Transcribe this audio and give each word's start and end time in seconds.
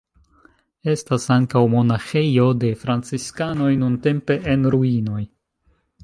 Estas 0.93 1.25
ankaŭ 1.33 1.61
monaĥejo 1.73 2.47
de 2.63 2.71
franciskanoj 2.83 3.67
nuntempe 3.83 4.39
en 4.55 4.65
ruinoj. 4.77 5.21